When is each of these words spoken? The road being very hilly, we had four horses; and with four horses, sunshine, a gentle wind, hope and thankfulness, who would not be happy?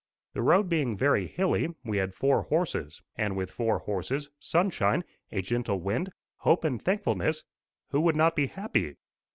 The 0.33 0.41
road 0.41 0.67
being 0.67 0.97
very 0.97 1.27
hilly, 1.27 1.75
we 1.85 1.97
had 1.97 2.15
four 2.15 2.41
horses; 2.41 3.03
and 3.19 3.35
with 3.35 3.51
four 3.51 3.77
horses, 3.77 4.31
sunshine, 4.39 5.03
a 5.31 5.43
gentle 5.43 5.79
wind, 5.79 6.11
hope 6.37 6.63
and 6.63 6.81
thankfulness, 6.83 7.43
who 7.89 8.01
would 8.01 8.15
not 8.15 8.35
be 8.35 8.47
happy? 8.47 8.95